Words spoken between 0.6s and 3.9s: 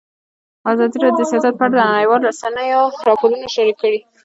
ازادي راډیو د سیاست په اړه د نړیوالو رسنیو راپورونه شریک